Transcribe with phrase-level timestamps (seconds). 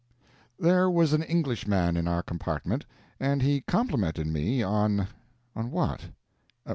[0.69, 2.87] ]There was as Englishman in our compartment,
[3.19, 5.09] and he complimented me on
[5.55, 6.05] on what?